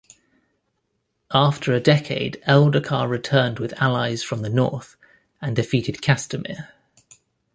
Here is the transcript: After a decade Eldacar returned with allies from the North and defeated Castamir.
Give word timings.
After 1.31 1.73
a 1.73 1.79
decade 1.79 2.41
Eldacar 2.47 3.07
returned 3.07 3.59
with 3.59 3.79
allies 3.79 4.23
from 4.23 4.41
the 4.41 4.49
North 4.49 4.95
and 5.39 5.55
defeated 5.55 6.01
Castamir. 6.01 6.69